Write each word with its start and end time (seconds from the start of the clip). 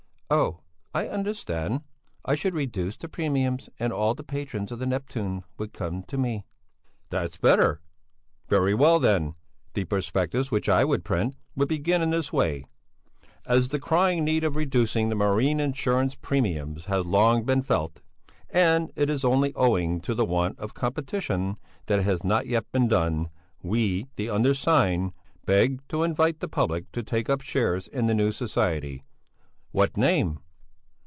"Oh! 0.33 0.61
I 0.93 1.09
understand! 1.09 1.81
I 2.23 2.35
should 2.35 2.53
reduce 2.53 2.95
the 2.95 3.09
premiums 3.09 3.69
and 3.79 3.91
all 3.91 4.15
the 4.15 4.23
patrons 4.23 4.71
of 4.71 4.79
the 4.79 4.85
'Neptune' 4.85 5.43
would 5.57 5.73
come 5.73 6.03
to 6.03 6.17
me." 6.17 6.45
"That's 7.09 7.35
better! 7.35 7.81
Very 8.47 8.73
well, 8.73 8.97
then, 8.97 9.35
the 9.73 9.83
prospectus 9.83 10.49
which 10.49 10.69
I 10.69 10.85
would 10.85 11.03
print 11.03 11.35
would 11.57 11.67
begin 11.67 12.01
in 12.01 12.11
this 12.11 12.31
way: 12.31 12.63
'As 13.45 13.67
the 13.67 13.79
crying 13.79 14.23
need 14.23 14.45
of 14.45 14.55
reducing 14.55 15.09
the 15.09 15.15
marine 15.15 15.59
insurance 15.59 16.15
premiums 16.15 16.85
has 16.85 17.05
long 17.05 17.43
been 17.43 17.61
felt, 17.61 18.01
and 18.49 18.89
it 18.95 19.09
is 19.09 19.25
only 19.25 19.53
owing 19.53 19.99
to 19.99 20.13
the 20.15 20.23
want 20.23 20.57
of 20.59 20.73
competition 20.73 21.57
that 21.87 21.99
it 21.99 22.03
has 22.05 22.23
not 22.23 22.47
yet 22.47 22.71
been 22.71 22.87
done, 22.87 23.29
we, 23.61 24.07
the 24.15 24.29
undersigned, 24.29 25.11
beg 25.45 25.85
to 25.89 26.03
invite 26.03 26.39
the 26.39 26.47
public 26.47 26.89
to 26.93 27.03
take 27.03 27.29
up 27.29 27.41
shares 27.41 27.85
in 27.89 28.05
the 28.05 28.13
new 28.13 28.31
society.... 28.31 29.03
What 29.73 29.95
name?" 29.95 30.39